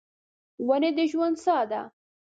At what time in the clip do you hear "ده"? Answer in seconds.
1.71-1.81